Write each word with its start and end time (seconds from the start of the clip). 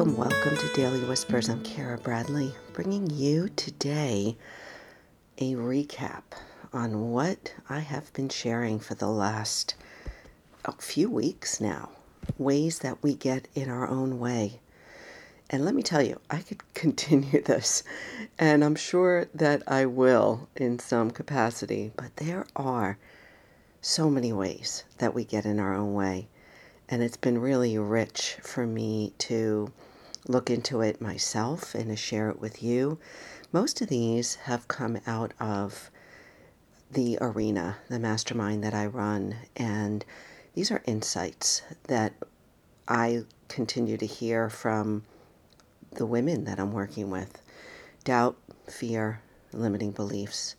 Welcome, 0.00 0.16
welcome 0.16 0.56
to 0.56 0.72
Daily 0.72 1.00
Whispers. 1.00 1.50
I'm 1.50 1.62
Kara 1.62 1.98
Bradley, 1.98 2.54
bringing 2.72 3.10
you 3.10 3.50
today 3.50 4.38
a 5.36 5.52
recap 5.56 6.22
on 6.72 7.10
what 7.10 7.52
I 7.68 7.80
have 7.80 8.10
been 8.14 8.30
sharing 8.30 8.80
for 8.80 8.94
the 8.94 9.10
last 9.10 9.74
a 10.64 10.72
few 10.72 11.10
weeks 11.10 11.60
now. 11.60 11.90
Ways 12.38 12.78
that 12.78 13.02
we 13.02 13.14
get 13.14 13.46
in 13.54 13.68
our 13.68 13.86
own 13.86 14.18
way. 14.18 14.60
And 15.50 15.66
let 15.66 15.74
me 15.74 15.82
tell 15.82 16.00
you, 16.00 16.18
I 16.30 16.38
could 16.38 16.62
continue 16.72 17.42
this, 17.42 17.82
and 18.38 18.64
I'm 18.64 18.76
sure 18.76 19.26
that 19.34 19.62
I 19.66 19.84
will 19.84 20.48
in 20.56 20.78
some 20.78 21.10
capacity, 21.10 21.92
but 21.94 22.16
there 22.16 22.46
are 22.56 22.96
so 23.82 24.08
many 24.08 24.32
ways 24.32 24.84
that 24.96 25.12
we 25.12 25.26
get 25.26 25.44
in 25.44 25.60
our 25.60 25.74
own 25.74 25.92
way 25.92 26.28
and 26.90 27.02
it's 27.02 27.16
been 27.16 27.38
really 27.38 27.78
rich 27.78 28.36
for 28.42 28.66
me 28.66 29.12
to 29.16 29.70
look 30.28 30.50
into 30.50 30.80
it 30.80 31.00
myself 31.00 31.74
and 31.74 31.88
to 31.88 31.96
share 31.96 32.30
it 32.30 32.40
with 32.40 32.62
you. 32.62 32.98
Most 33.52 33.80
of 33.80 33.88
these 33.88 34.36
have 34.36 34.68
come 34.68 35.00
out 35.06 35.32
of 35.40 35.90
the 36.90 37.18
arena, 37.20 37.78
the 37.88 37.98
mastermind 37.98 38.64
that 38.64 38.74
I 38.74 38.86
run, 38.86 39.36
and 39.56 40.04
these 40.54 40.70
are 40.70 40.82
insights 40.86 41.62
that 41.84 42.14
I 42.88 43.24
continue 43.48 43.96
to 43.96 44.06
hear 44.06 44.50
from 44.50 45.04
the 45.92 46.06
women 46.06 46.44
that 46.44 46.58
I'm 46.58 46.72
working 46.72 47.10
with 47.10 47.40
doubt, 48.04 48.36
fear, 48.68 49.20
limiting 49.52 49.90
beliefs. 49.90 50.56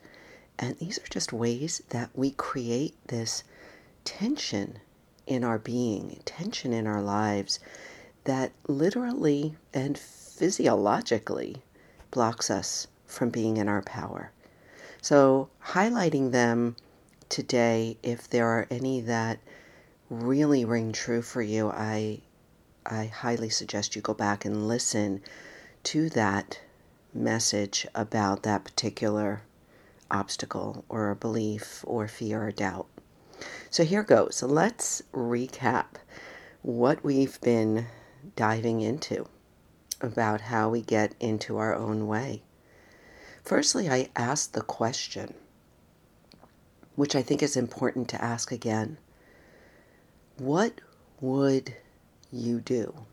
And 0.60 0.78
these 0.78 0.98
are 1.00 1.10
just 1.10 1.34
ways 1.34 1.82
that 1.90 2.10
we 2.14 2.32
create 2.32 2.96
this 3.08 3.44
tension 4.04 4.80
in 5.26 5.44
our 5.44 5.60
being, 5.60 6.20
tension 6.26 6.74
in 6.74 6.88
our 6.88 7.02
lives 7.02 7.60
that 8.24 8.52
literally 8.68 9.56
and 9.74 9.98
physiologically 9.98 11.62
blocks 12.12 12.50
us 12.50 12.88
from 13.06 13.30
being 13.30 13.58
in 13.58 13.68
our 13.68 13.82
power. 13.82 14.32
So, 15.02 15.50
highlighting 15.66 16.32
them 16.32 16.76
today, 17.30 17.98
if 18.04 18.30
there 18.30 18.48
are 18.48 18.68
any 18.70 19.02
that 19.02 19.40
really 20.10 20.66
ring 20.66 20.92
true 20.92 21.22
for 21.22 21.42
you, 21.42 21.70
I, 21.70 22.22
I 22.86 23.06
highly 23.06 23.50
suggest 23.50 23.96
you 23.96 24.02
go 24.02 24.14
back 24.14 24.46
and 24.46 24.68
listen 24.68 25.22
to 25.84 26.10
that 26.10 26.60
message 27.14 27.88
about 27.96 28.44
that 28.44 28.64
particular 28.64 29.42
obstacle 30.12 30.86
or 30.90 31.10
a 31.10 31.16
belief 31.16 31.84
or 31.88 32.08
fear 32.08 32.44
or 32.44 32.52
doubt. 32.52 32.88
So 33.70 33.84
here 33.84 34.04
goes. 34.04 34.44
Let's 34.44 35.02
recap 35.14 35.86
what 36.62 37.04
we've 37.04 37.40
been 37.42 37.88
diving 38.36 38.82
into 38.82 39.28
about 40.02 40.42
how 40.42 40.70
we 40.70 40.82
get 40.82 41.16
into 41.20 41.58
our 41.58 41.76
own 41.76 42.08
way. 42.08 42.42
Firstly, 43.44 43.90
I 43.90 44.10
asked 44.16 44.54
the 44.54 44.62
question, 44.62 45.34
which 46.96 47.16
I 47.16 47.22
think 47.22 47.42
is 47.42 47.58
important 47.58 48.08
to 48.10 48.24
ask 48.24 48.52
again 48.52 48.98
What 50.38 50.82
would 51.20 51.76
you 52.32 52.60
do, 52.62 53.06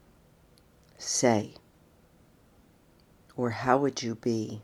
say, 0.97 1.55
or 3.37 3.51
how 3.51 3.79
would 3.79 4.03
you 4.03 4.15
be 4.15 4.63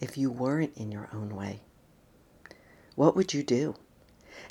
if 0.00 0.16
you 0.16 0.30
weren't 0.30 0.76
in 0.76 0.92
your 0.92 1.08
own 1.12 1.34
way? 1.34 1.60
What 2.94 3.16
would 3.16 3.34
you 3.34 3.42
do? 3.42 3.74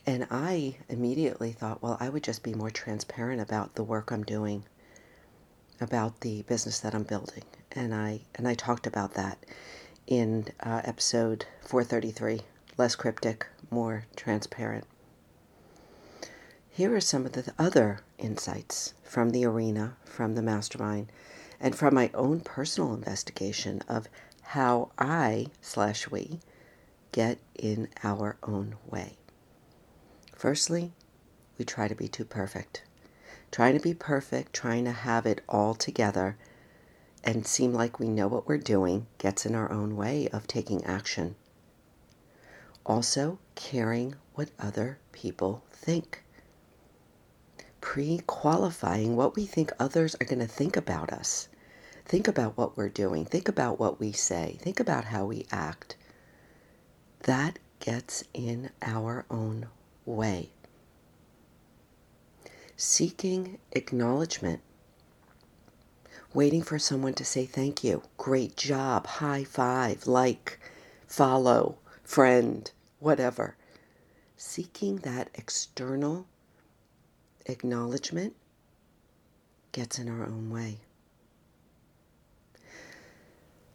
And 0.05 0.27
I 0.29 0.77
immediately 0.89 1.51
thought, 1.51 1.81
well, 1.81 1.97
I 1.99 2.09
would 2.09 2.23
just 2.23 2.43
be 2.43 2.53
more 2.53 2.71
transparent 2.71 3.41
about 3.41 3.75
the 3.75 3.83
work 3.83 4.11
I'm 4.11 4.23
doing, 4.23 4.65
about 5.83 6.21
the 6.21 6.41
business 6.43 6.79
that 6.79 6.95
I'm 6.95 7.03
building. 7.03 7.43
And 7.71 7.93
I 7.93 8.21
and 8.35 8.47
I 8.47 8.55
talked 8.55 8.87
about 8.87 9.13
that 9.13 9.37
in 10.07 10.47
uh, 10.59 10.81
episode 10.83 11.45
433, 11.61 12.41
less 12.77 12.95
cryptic, 12.95 13.47
more 13.69 14.05
transparent. 14.15 14.85
Here 16.69 16.95
are 16.95 17.01
some 17.01 17.25
of 17.25 17.33
the 17.33 17.53
other 17.59 17.99
insights 18.17 18.93
from 19.03 19.29
the 19.29 19.45
arena, 19.45 19.95
from 20.05 20.33
the 20.33 20.41
mastermind, 20.41 21.11
and 21.59 21.75
from 21.75 21.93
my 21.93 22.09
own 22.13 22.39
personal 22.39 22.93
investigation 22.93 23.81
of 23.87 24.07
how 24.41 24.91
I 24.97 25.47
slash 25.61 26.09
we 26.09 26.39
get 27.11 27.37
in 27.55 27.89
our 28.03 28.37
own 28.43 28.75
way. 28.89 29.17
Firstly, 30.35 30.93
we 31.57 31.65
try 31.65 31.87
to 31.87 31.95
be 31.95 32.07
too 32.07 32.25
perfect. 32.25 32.83
Trying 33.53 33.77
to 33.77 33.83
be 33.83 33.93
perfect, 33.93 34.51
trying 34.51 34.83
to 34.85 34.91
have 34.91 35.27
it 35.27 35.41
all 35.47 35.75
together 35.75 36.37
and 37.23 37.45
seem 37.45 37.71
like 37.71 37.99
we 37.99 38.07
know 38.09 38.27
what 38.27 38.47
we're 38.47 38.57
doing 38.57 39.05
gets 39.19 39.45
in 39.45 39.53
our 39.53 39.71
own 39.71 39.95
way 39.95 40.27
of 40.29 40.47
taking 40.47 40.83
action. 40.85 41.35
Also, 42.83 43.37
caring 43.53 44.15
what 44.33 44.49
other 44.57 44.97
people 45.11 45.61
think. 45.71 46.23
Pre 47.79 48.23
qualifying 48.25 49.15
what 49.15 49.35
we 49.35 49.45
think 49.45 49.71
others 49.79 50.15
are 50.19 50.25
going 50.25 50.39
to 50.39 50.47
think 50.47 50.75
about 50.75 51.13
us. 51.13 51.47
Think 52.07 52.27
about 52.27 52.57
what 52.57 52.75
we're 52.75 52.89
doing. 52.89 53.23
Think 53.23 53.47
about 53.47 53.79
what 53.79 53.99
we 53.99 54.13
say. 54.13 54.57
Think 54.63 54.79
about 54.79 55.05
how 55.05 55.25
we 55.25 55.45
act. 55.51 55.95
That 57.25 57.59
gets 57.79 58.23
in 58.33 58.71
our 58.81 59.27
own 59.29 59.67
way. 60.07 60.52
Seeking 62.75 63.59
acknowledgement. 63.71 64.61
Waiting 66.33 66.61
for 66.63 66.79
someone 66.79 67.13
to 67.13 67.25
say 67.25 67.45
thank 67.45 67.83
you, 67.83 68.03
great 68.17 68.57
job, 68.57 69.05
high 69.05 69.43
five, 69.43 70.07
like, 70.07 70.59
follow, 71.07 71.77
friend, 72.03 72.71
whatever. 72.99 73.55
Seeking 74.35 74.97
that 74.97 75.29
external 75.35 76.25
acknowledgement 77.45 78.35
gets 79.71 79.99
in 79.99 80.09
our 80.09 80.25
own 80.25 80.49
way. 80.49 80.79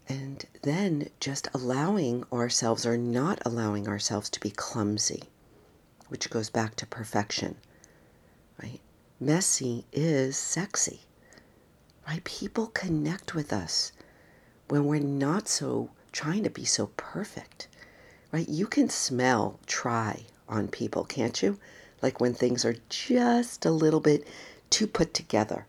And 0.08 0.44
then 0.62 1.10
just 1.20 1.48
allowing 1.54 2.24
ourselves 2.32 2.84
or 2.86 2.96
not 2.96 3.40
allowing 3.44 3.86
ourselves 3.86 4.30
to 4.30 4.40
be 4.40 4.50
clumsy 4.50 5.24
which 6.08 6.30
goes 6.30 6.50
back 6.50 6.74
to 6.76 6.86
perfection, 6.86 7.56
right? 8.62 8.80
Messy 9.20 9.84
is 9.92 10.36
sexy, 10.36 11.00
right? 12.06 12.22
People 12.22 12.68
connect 12.68 13.34
with 13.34 13.52
us 13.52 13.90
when 14.68 14.84
we're 14.84 15.00
not 15.00 15.48
so 15.48 15.90
trying 16.12 16.44
to 16.44 16.50
be 16.50 16.64
so 16.64 16.90
perfect, 16.96 17.66
right? 18.30 18.48
You 18.48 18.68
can 18.68 18.88
smell 18.88 19.58
try 19.66 20.26
on 20.48 20.68
people, 20.68 21.04
can't 21.04 21.42
you? 21.42 21.58
Like 22.00 22.20
when 22.20 22.32
things 22.32 22.64
are 22.64 22.76
just 22.88 23.66
a 23.66 23.72
little 23.72 23.98
bit 23.98 24.24
too 24.70 24.86
put 24.86 25.14
together. 25.14 25.66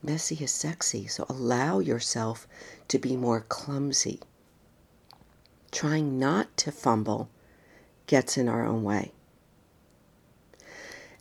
Messy 0.00 0.36
is 0.36 0.52
sexy, 0.52 1.08
so 1.08 1.26
allow 1.28 1.80
yourself 1.80 2.46
to 2.86 3.00
be 3.00 3.16
more 3.16 3.40
clumsy. 3.40 4.20
Trying 5.72 6.16
not 6.16 6.56
to 6.58 6.70
fumble 6.70 7.28
gets 8.06 8.38
in 8.38 8.48
our 8.48 8.64
own 8.64 8.84
way. 8.84 9.10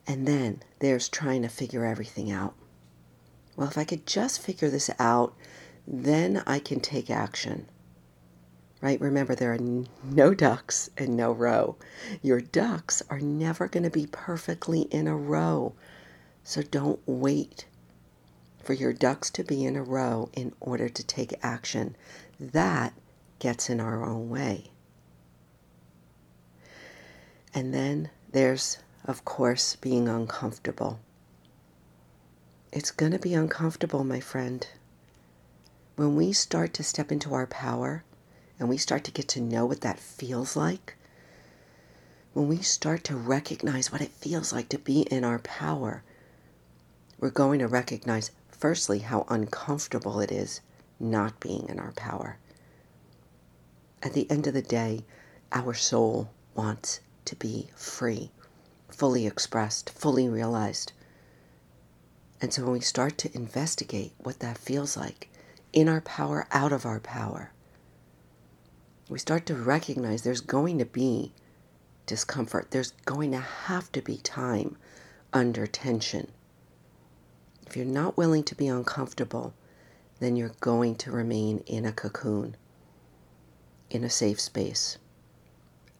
And 0.08 0.26
then 0.26 0.64
there's 0.80 1.10
trying 1.10 1.42
to 1.42 1.50
figure 1.50 1.86
everything 1.86 2.32
out. 2.32 2.56
Well, 3.58 3.68
if 3.68 3.78
I 3.78 3.84
could 3.84 4.06
just 4.06 4.42
figure 4.42 4.70
this 4.70 4.90
out, 5.00 5.36
then 5.86 6.44
I 6.48 6.60
can 6.60 6.80
take 6.80 7.10
action. 7.10 7.68
Right? 8.80 9.02
Remember, 9.02 9.36
there 9.36 9.54
are 9.54 9.84
no 10.04 10.34
ducks 10.34 10.90
and 10.98 11.18
no 11.18 11.32
row. 11.32 11.76
Your 12.22 12.40
ducks 12.40 13.02
are 13.10 13.20
never 13.20 13.68
going 13.68 13.84
to 13.84 13.90
be 13.90 14.08
perfectly 14.08 14.82
in 14.82 15.08
a 15.08 15.18
row. 15.18 15.74
So 16.44 16.62
don't 16.62 17.00
wait 17.06 17.66
for 18.64 18.74
your 18.74 18.94
ducks 18.94 19.30
to 19.32 19.44
be 19.44 19.66
in 19.66 19.76
a 19.76 19.84
row 19.84 20.30
in 20.34 20.54
order 20.60 20.90
to 20.90 21.04
take 21.04 21.34
action. 21.42 21.96
That 22.40 22.94
gets 23.40 23.70
in 23.70 23.80
our 23.80 24.06
own 24.06 24.30
way. 24.30 24.72
And 27.54 27.74
then 27.74 28.10
there's, 28.32 28.78
of 29.06 29.24
course, 29.26 29.76
being 29.76 30.08
uncomfortable. 30.08 31.00
It's 32.72 32.92
going 32.92 33.12
to 33.14 33.20
be 33.20 33.34
uncomfortable, 33.34 34.04
my 34.04 34.20
friend. 34.20 34.68
When 35.96 36.16
we 36.16 36.34
start 36.34 36.74
to 36.76 36.84
step 36.84 37.12
into 37.12 37.34
our 37.34 37.48
power 37.48 38.04
and 38.60 38.70
we 38.70 38.78
start 38.78 39.04
to 39.06 39.12
get 39.12 39.28
to 39.30 39.42
know 39.42 39.66
what 39.66 39.82
that 39.82 40.00
feels 40.00 40.56
like, 40.56 40.96
when 42.34 42.48
we 42.48 42.62
start 42.62 43.04
to 43.06 43.16
recognize 43.16 43.92
what 43.92 44.02
it 44.02 44.12
feels 44.12 44.54
like 44.54 44.70
to 44.70 44.78
be 44.78 45.02
in 45.02 45.24
our 45.24 45.40
power, 45.40 46.04
we're 47.20 47.32
going 47.32 47.60
to 47.60 47.68
recognize, 47.68 48.30
firstly, 48.52 49.00
how 49.00 49.26
uncomfortable 49.30 50.20
it 50.20 50.32
is 50.32 50.62
not 51.00 51.40
being 51.40 51.68
in 51.70 51.80
our 51.80 51.94
power. 51.94 52.38
At 54.04 54.14
the 54.14 54.30
end 54.30 54.46
of 54.46 54.54
the 54.54 54.62
day, 54.62 55.04
our 55.52 55.74
soul 55.74 56.30
wants 56.54 57.00
to 57.26 57.36
be 57.36 57.70
free, 57.76 58.30
fully 58.98 59.28
expressed, 59.28 59.92
fully 59.92 60.28
realized. 60.28 60.92
And 62.42 62.52
so 62.52 62.64
when 62.64 62.74
we 62.74 62.80
start 62.80 63.18
to 63.20 63.36
investigate 63.36 64.14
what 64.18 64.40
that 64.40 64.58
feels 64.58 64.98
like, 64.98 65.30
in 65.72 65.88
our 65.88 66.02
power, 66.02 66.48
out 66.52 66.72
of 66.72 66.86
our 66.86 67.00
power, 67.00 67.52
we 69.08 69.20
start 69.20 69.46
to 69.46 69.56
recognize 69.56 70.24
there's 70.24 70.42
going 70.42 70.80
to 70.80 70.86
be 70.86 71.32
discomfort. 72.08 72.72
There's 72.72 72.92
going 73.06 73.32
to 73.32 73.40
have 73.40 73.92
to 73.92 74.02
be 74.02 74.18
time 74.18 74.78
under 75.32 75.68
tension. 75.68 76.32
If 77.68 77.78
you're 77.78 77.86
not 77.86 78.18
willing 78.18 78.44
to 78.46 78.56
be 78.56 78.68
uncomfortable, 78.68 79.54
then 80.20 80.36
you're 80.36 80.56
going 80.60 80.96
to 80.96 81.12
remain 81.12 81.60
in 81.68 81.86
a 81.86 81.92
cocoon, 81.92 82.56
in 83.90 84.04
a 84.04 84.10
safe 84.10 84.40
space, 84.40 84.98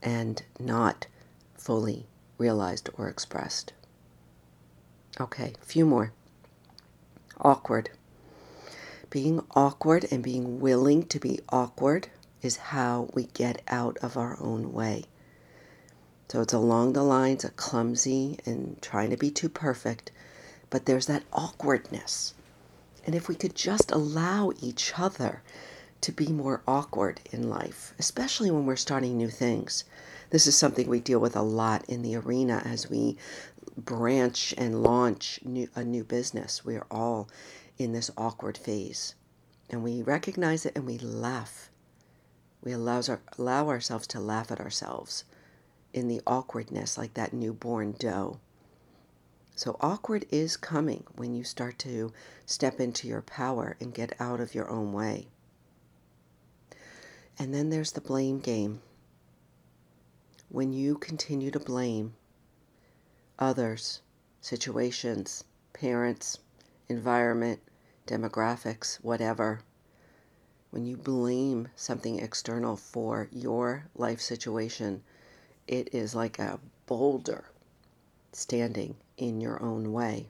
and 0.02 0.42
not 0.60 1.08
fully 1.56 2.08
realized 2.38 2.90
or 2.98 3.08
expressed. 3.08 3.74
Okay, 5.20 5.54
a 5.62 5.66
few 5.66 5.86
more. 5.86 6.12
Awkward. 7.40 7.90
Being 9.10 9.44
awkward 9.56 10.06
and 10.12 10.22
being 10.24 10.60
willing 10.60 11.06
to 11.08 11.20
be 11.20 11.40
awkward 11.50 12.10
is 12.42 12.58
how 12.58 13.10
we 13.14 13.26
get 13.26 13.62
out 13.68 13.98
of 14.00 14.18
our 14.18 14.38
own 14.40 14.74
way. 14.74 15.06
So 16.30 16.42
it's 16.42 16.54
along 16.54 16.94
the 16.94 17.04
lines 17.04 17.46
of 17.46 17.56
clumsy 17.56 18.38
and 18.46 18.82
trying 18.82 19.10
to 19.12 19.18
be 19.18 19.32
too 19.32 19.50
perfect, 19.50 20.12
but 20.70 20.86
there's 20.86 21.06
that 21.06 21.24
awkwardness. 21.32 22.34
And 23.06 23.16
if 23.16 23.30
we 23.30 23.36
could 23.36 23.56
just 23.56 23.92
allow 23.92 24.52
each 24.62 25.00
other 25.00 25.42
to 26.02 26.12
be 26.12 26.28
more 26.28 26.62
awkward 26.68 27.22
in 27.32 27.50
life, 27.50 27.94
especially 27.98 28.52
when 28.52 28.66
we're 28.66 28.76
starting 28.76 29.18
new 29.18 29.30
things. 29.30 29.84
This 30.30 30.48
is 30.48 30.58
something 30.58 30.90
we 30.90 31.00
deal 31.00 31.20
with 31.20 31.36
a 31.36 31.42
lot 31.42 31.86
in 31.88 32.02
the 32.02 32.16
arena 32.16 32.62
as 32.66 32.90
we 32.90 33.18
branch 33.78 34.54
and 34.58 34.84
launch 34.84 35.40
new, 35.44 35.70
a 35.76 35.84
new 35.84 36.04
business. 36.04 36.66
We 36.66 36.76
are 36.76 36.88
all 36.92 37.30
in 37.78 37.94
this 37.94 38.12
awkward 38.18 38.58
phase. 38.58 39.16
And 39.70 39.84
we 39.84 40.02
recognize 40.02 40.66
it 40.66 40.76
and 40.76 40.86
we 40.86 40.98
laugh. 40.98 41.70
We 42.64 42.72
allows 42.72 43.08
our, 43.08 43.22
allow 43.38 43.70
ourselves 43.70 44.08
to 44.08 44.20
laugh 44.20 44.52
at 44.52 44.60
ourselves 44.60 45.24
in 45.94 46.08
the 46.08 46.22
awkwardness 46.28 46.98
like 46.98 47.14
that 47.14 47.34
newborn 47.34 47.94
doe. 47.94 48.40
So, 49.56 49.76
awkward 49.82 50.26
is 50.30 50.56
coming 50.56 51.06
when 51.16 51.34
you 51.34 51.44
start 51.44 51.80
to 51.80 52.14
step 52.46 52.80
into 52.80 53.08
your 53.08 53.24
power 53.24 53.76
and 53.80 53.94
get 53.94 54.20
out 54.20 54.40
of 54.40 54.54
your 54.54 54.70
own 54.70 54.94
way. 54.94 55.30
And 57.40 57.54
then 57.54 57.70
there's 57.70 57.94
the 57.94 58.02
blame 58.02 58.40
game. 58.40 58.82
When 60.50 60.72
you 60.72 60.98
continue 60.98 61.52
to 61.52 61.60
blame 61.60 62.16
others, 63.38 64.02
situations, 64.40 65.44
parents, 65.74 66.38
environment, 66.88 67.60
demographics, 68.08 68.96
whatever, 69.04 69.60
when 70.72 70.86
you 70.86 70.96
blame 70.96 71.68
something 71.76 72.20
external 72.20 72.78
for 72.78 73.28
your 73.32 73.88
life 73.94 74.22
situation, 74.22 75.04
it 75.68 75.94
is 75.94 76.16
like 76.16 76.40
a 76.40 76.60
boulder 76.86 77.46
standing 78.32 78.96
in 79.18 79.42
your 79.42 79.62
own 79.62 79.92
way. 79.92 80.30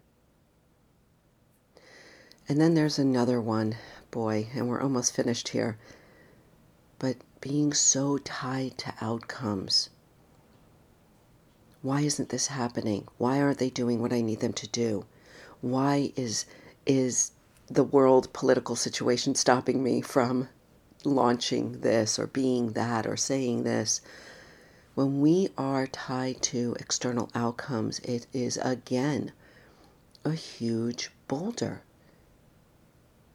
And 2.49 2.59
then 2.59 2.73
there's 2.73 2.97
another 2.97 3.39
one, 3.39 3.75
boy, 4.09 4.49
and 4.55 4.67
we're 4.67 4.81
almost 4.81 5.13
finished 5.13 5.49
here. 5.49 5.77
But 6.97 7.17
being 7.39 7.71
so 7.71 8.17
tied 8.17 8.77
to 8.79 8.93
outcomes. 8.99 9.89
Why 11.87 12.01
isn't 12.01 12.27
this 12.27 12.47
happening? 12.47 13.07
Why 13.17 13.39
aren't 13.39 13.59
they 13.59 13.69
doing 13.69 14.01
what 14.01 14.11
I 14.11 14.19
need 14.19 14.41
them 14.41 14.51
to 14.51 14.67
do? 14.67 15.05
Why 15.61 16.11
is 16.17 16.45
is 16.85 17.31
the 17.67 17.85
world 17.85 18.33
political 18.33 18.75
situation 18.75 19.35
stopping 19.35 19.81
me 19.81 20.01
from 20.01 20.49
launching 21.05 21.79
this 21.79 22.19
or 22.19 22.27
being 22.27 22.73
that 22.73 23.07
or 23.07 23.15
saying 23.15 23.63
this? 23.63 24.01
When 24.95 25.21
we 25.21 25.47
are 25.57 25.87
tied 25.87 26.41
to 26.51 26.75
external 26.77 27.29
outcomes, 27.33 27.99
it 27.99 28.27
is 28.33 28.57
again 28.57 29.31
a 30.25 30.33
huge 30.33 31.11
boulder. 31.29 31.83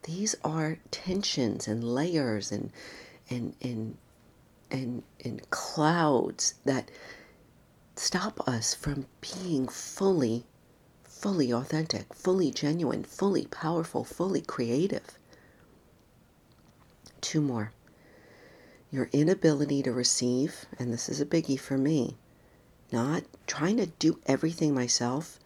These 0.02 0.34
are 0.44 0.76
tensions 0.90 1.66
and 1.66 1.82
layers 1.82 2.52
and 2.52 2.70
and 3.30 3.54
and 3.62 3.96
and, 4.70 5.04
and 5.24 5.48
clouds 5.48 6.56
that 6.66 6.90
stop 7.96 8.46
us 8.48 8.74
from 8.74 9.06
being 9.20 9.68
fully 9.68 10.44
fully 11.04 11.52
authentic, 11.52 12.12
fully 12.12 12.50
genuine, 12.50 13.04
fully 13.04 13.46
powerful, 13.46 14.02
fully 14.02 14.40
creative. 14.40 15.16
Two 17.20 17.40
more 17.40 17.70
your 18.90 19.08
inability 19.12 19.82
to 19.82 19.90
receive, 19.92 20.66
and 20.78 20.92
this 20.92 21.08
is 21.08 21.20
a 21.20 21.24
biggie 21.24 21.58
for 21.58 21.78
me, 21.78 22.16
not 22.92 23.22
trying 23.46 23.78
to 23.78 23.86
do 23.86 24.18
everything 24.26 24.74
myself 24.74 25.38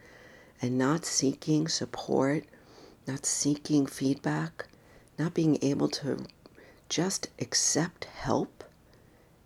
and 0.60 0.76
not 0.76 1.04
seeking 1.04 1.68
support, 1.68 2.44
not 3.06 3.24
seeking 3.24 3.86
feedback, 3.86 4.66
not 5.16 5.32
being 5.32 5.58
able 5.62 5.88
to 5.88 6.24
just 6.88 7.28
accept 7.38 8.06
help 8.06 8.64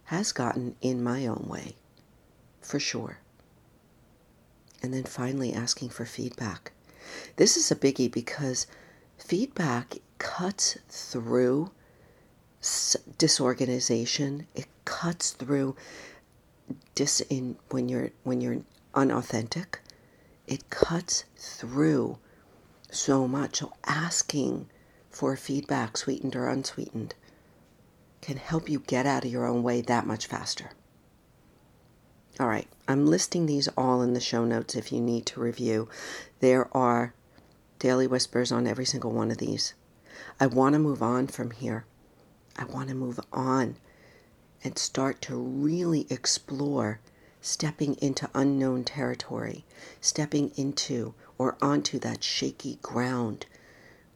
has 0.05 0.33
gotten 0.33 0.75
in 0.81 1.03
my 1.03 1.27
own 1.27 1.45
way, 1.47 1.75
for 2.71 2.79
sure. 2.79 3.19
And 4.81 4.95
then 4.95 5.03
finally, 5.03 5.53
asking 5.53 5.89
for 5.89 6.07
feedback. 6.07 6.71
This 7.35 7.57
is 7.57 7.71
a 7.73 7.77
biggie 7.77 8.11
because 8.11 8.69
feedback 9.19 9.97
cuts 10.19 10.79
through 10.89 11.73
disorganization. 13.19 14.47
It 14.55 14.69
cuts 14.85 15.33
through 15.33 15.75
dis 16.95 17.21
in 17.23 17.57
when 17.71 17.89
you're 17.89 18.11
when 18.23 18.41
you're 18.41 18.63
unauthentic. 18.95 19.81
It 20.47 20.71
cuts 20.71 21.25
through 21.37 22.19
so 22.91 23.27
much. 23.27 23.59
So 23.59 23.73
asking 23.85 24.69
for 25.11 25.35
feedback, 25.37 25.97
sweetened 25.97 26.37
or 26.37 26.47
unsweetened, 26.47 27.17
can 28.23 28.37
help 28.37 28.69
you 28.69 28.79
get 28.79 29.07
out 29.07 29.25
of 29.25 29.33
your 29.33 29.47
own 29.47 29.65
way 29.65 29.81
that 29.81 30.07
much 30.07 30.27
faster. 30.27 30.71
All 32.39 32.47
right, 32.47 32.69
I'm 32.87 33.07
listing 33.07 33.47
these 33.47 33.69
all 33.77 34.03
in 34.03 34.15
the 34.15 34.21
show 34.21 34.45
notes 34.45 34.75
if 34.75 34.93
you 34.93 35.01
need 35.01 35.27
to 35.27 35.41
review. 35.41 35.89
There 36.39 36.75
are 36.77 37.13
daily 37.79 38.07
whispers 38.07 38.53
on 38.53 38.67
every 38.67 38.85
single 38.85 39.11
one 39.11 39.31
of 39.31 39.39
these. 39.39 39.75
I 40.39 40.47
want 40.47 40.75
to 40.75 40.79
move 40.79 41.03
on 41.03 41.27
from 41.27 41.51
here. 41.51 41.85
I 42.57 42.65
want 42.65 42.89
to 42.89 42.95
move 42.95 43.19
on 43.33 43.77
and 44.63 44.79
start 44.79 45.21
to 45.23 45.37
really 45.37 46.07
explore 46.09 47.01
stepping 47.41 47.95
into 47.97 48.31
unknown 48.35 48.85
territory, 48.85 49.65
stepping 50.01 50.53
into 50.57 51.15
or 51.37 51.57
onto 51.61 51.99
that 51.99 52.23
shaky 52.23 52.79
ground 52.83 53.47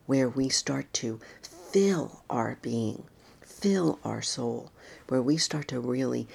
where 0.07 0.29
we 0.29 0.49
start 0.49 0.93
to 0.93 1.19
fill 1.43 2.23
our 2.29 2.59
being, 2.63 3.05
fill 3.41 3.99
our 4.05 4.23
soul, 4.23 4.71
where 5.09 5.23
we 5.23 5.37
start 5.37 5.69
to 5.69 5.81
really 5.81 6.29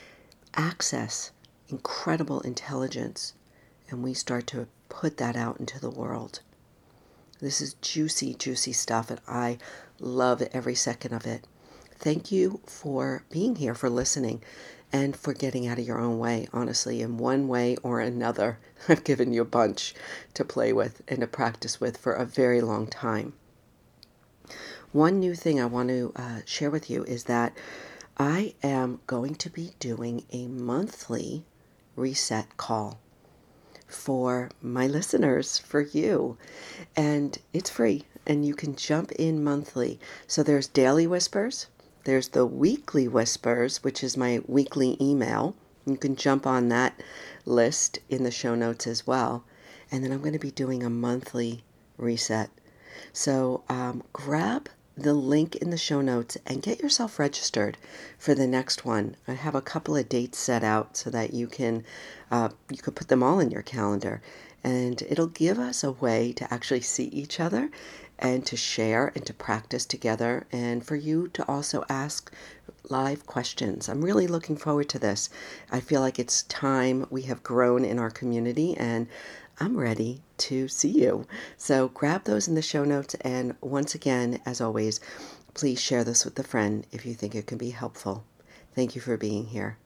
access 0.56 1.32
incredible 1.70 2.42
intelligence 2.42 3.34
and 3.90 4.04
we 4.04 4.14
start 4.14 4.48
to 4.48 4.68
put 4.90 5.18
that 5.18 5.36
out 5.36 5.60
into 5.60 5.80
the 5.80 5.90
world. 5.90 6.42
This 7.40 7.62
is 7.62 7.76
juicy, 7.76 8.34
juicy 8.34 8.74
stuff, 8.74 9.10
and 9.10 9.22
I 9.28 9.58
love 10.00 10.42
every 10.52 10.76
second 10.76 11.14
of 11.14 11.26
it. 11.26 11.46
Thank 11.98 12.32
you 12.32 12.60
for 12.66 13.24
being 13.30 13.56
here, 13.56 13.74
for 13.74 13.90
listening, 13.90 14.42
and 14.92 15.16
for 15.16 15.34
getting 15.34 15.68
out 15.68 15.80
of 15.80 15.86
your 15.86 16.00
own 16.00 16.20
way, 16.20 16.48
honestly, 16.52 17.02
in 17.02 17.18
one 17.18 17.48
way 17.48 17.78
or 17.78 18.00
another. 18.00 18.60
I've 18.90 19.04
given 19.04 19.34
you 19.34 19.42
a 19.42 19.46
bunch 19.46 19.94
to 20.34 20.44
play 20.44 20.74
with 20.74 21.02
and 21.08 21.22
to 21.22 21.28
practice 21.28 21.80
with 21.80 21.98
for 21.98 22.14
a 22.14 22.26
very 22.26 22.62
long 22.62 22.88
time. 22.88 23.34
One 24.92 25.20
new 25.20 25.36
thing 25.36 25.62
I 25.62 25.66
want 25.66 25.90
to 25.90 26.12
uh, 26.16 26.40
share 26.46 26.72
with 26.72 26.90
you 26.90 27.04
is 27.04 27.26
that 27.26 27.56
I 28.18 28.56
am 28.64 29.00
going 29.08 29.36
to 29.36 29.50
be 29.50 29.72
doing 29.80 30.26
a 30.32 30.48
monthly 30.48 31.46
reset 32.00 32.58
call 32.58 33.00
for 33.88 34.50
my 34.62 34.88
listeners, 34.88 35.58
for 35.58 35.82
you. 35.82 36.38
And 36.96 37.38
it's 37.54 37.70
free, 37.70 38.06
and 38.26 38.46
you 38.46 38.56
can 38.56 38.76
jump 38.76 39.12
in 39.14 39.44
monthly. 39.44 40.00
So 40.28 40.44
there's 40.44 40.68
Daily 40.68 41.08
Whispers, 41.08 41.68
there's 42.06 42.30
the 42.30 42.46
weekly 42.46 43.08
whispers, 43.08 43.84
which 43.84 44.04
is 44.04 44.16
my 44.16 44.42
weekly 44.48 44.98
email. 45.02 45.56
You 45.86 45.98
can 45.98 46.16
jump 46.16 46.48
on 46.48 46.70
that 46.70 47.00
list 47.46 48.00
in 48.10 48.24
the 48.24 48.32
show 48.32 48.56
notes 48.56 48.88
as 48.88 49.06
well. 49.06 49.44
And 49.92 50.04
then 50.04 50.12
I'm 50.12 50.22
going 50.22 50.34
to 50.34 50.40
be 50.40 50.52
doing 50.52 50.82
a 50.82 50.90
monthly 50.90 51.64
reset. 51.98 52.50
So 53.12 53.64
um, 53.70 54.04
grab 54.14 54.70
the 55.02 55.14
link 55.14 55.56
in 55.56 55.70
the 55.70 55.78
show 55.78 56.02
notes 56.02 56.38
and 56.46 56.62
get 56.62 56.82
yourself 56.82 57.20
registered 57.20 57.78
for 58.18 58.36
the 58.36 58.48
next 58.48 58.86
one. 58.86 59.16
I 59.28 59.34
have 59.34 59.56
a 59.56 59.62
couple 59.62 59.96
of 59.96 60.10
dates 60.10 60.38
set 60.38 60.64
out 60.64 60.98
so 60.98 61.10
that 61.10 61.34
you 61.34 61.48
can 61.48 61.84
uh, 62.32 62.50
you 62.70 62.78
could 62.78 62.96
put 62.96 63.08
them 63.08 63.24
all 63.24 63.40
in 63.40 63.52
your 63.52 63.62
calendar 63.62 64.22
and 64.64 65.02
it'll 65.04 65.28
give 65.28 65.58
us 65.58 65.84
a 65.84 65.92
way 65.92 66.34
to 66.34 66.54
actually 66.54 66.82
see 66.82 67.06
each 67.06 67.40
other 67.40 67.70
and 68.20 68.46
to 68.46 68.58
share 68.58 69.12
and 69.16 69.26
to 69.26 69.34
practice 69.34 69.86
together, 69.86 70.46
and 70.52 70.86
for 70.86 70.98
you 70.98 71.30
to 71.30 71.48
also 71.48 71.86
ask 71.90 72.32
live 72.90 73.26
questions. 73.26 73.88
I'm 73.88 74.04
really 74.04 74.28
looking 74.28 74.58
forward 74.58 74.90
to 74.90 75.00
this. 75.00 75.30
I 75.72 75.80
feel 75.80 76.02
like 76.02 76.20
it's 76.20 76.44
time 76.44 77.06
we 77.10 77.24
have 77.24 77.44
grown 77.44 77.86
in 77.86 77.98
our 77.98 78.10
community, 78.10 78.76
and 78.76 79.08
I'm 79.60 79.78
ready 79.78 80.22
to 80.38 80.68
see 80.68 80.90
you. 80.90 81.28
So 81.58 81.90
grab 81.90 82.24
those 82.24 82.48
in 82.48 82.56
the 82.56 82.62
show 82.62 82.86
notes, 82.86 83.16
and 83.22 83.56
once 83.62 83.94
again, 83.94 84.40
as 84.46 84.62
always, 84.62 85.00
please 85.54 85.82
share 85.82 86.04
this 86.04 86.24
with 86.24 86.40
a 86.40 86.44
friend 86.44 86.86
if 86.92 87.06
you 87.06 87.14
think 87.14 87.36
it 87.36 87.48
can 87.48 87.58
be 87.58 87.72
helpful. 87.72 88.24
Thank 88.74 88.96
you 88.96 89.02
for 89.02 89.18
being 89.18 89.48
here. 89.48 89.78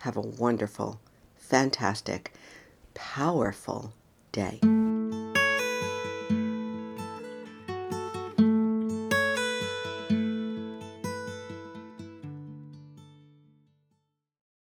Have 0.00 0.16
a 0.16 0.20
wonderful, 0.20 1.00
fantastic, 1.36 2.32
powerful 2.94 3.92
day. 4.32 4.60